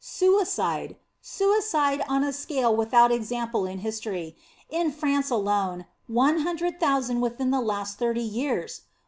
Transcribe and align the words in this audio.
Suicide. 0.03 0.95
Suicide 1.21 2.01
on 2.09 2.23
a 2.23 2.33
scale 2.33 2.75
without 2.75 3.11
example 3.11 3.67
in 3.67 3.77
history. 3.77 4.35
In 4.67 4.89
France 4.91 5.29
alone, 5.29 5.85
one 6.07 6.39
hundred 6.39 6.79
thousand 6.79 7.21
within 7.21 7.51
the 7.51 7.61
last 7.61 7.99
thirty 7.99 8.23
years 8.23 8.81